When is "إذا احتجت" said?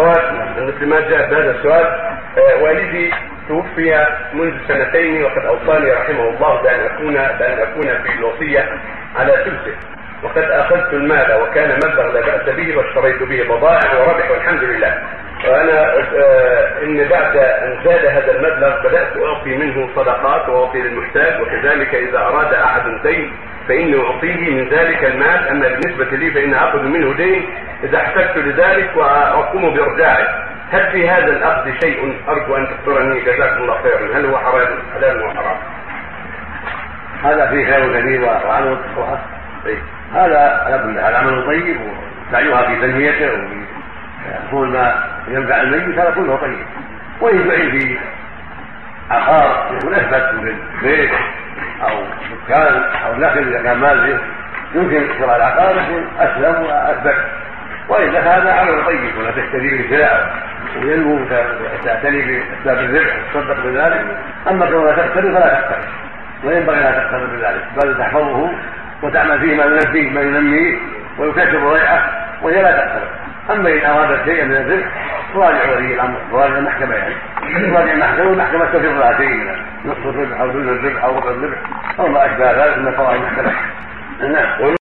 27.84-28.36